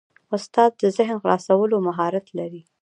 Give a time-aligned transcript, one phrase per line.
[0.35, 2.61] استاد د ذهن خلاصولو مهارت لري.